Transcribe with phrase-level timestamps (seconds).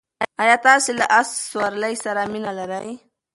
[0.41, 2.89] ایا تاسې له اس سورلۍ سره مینه لرئ؟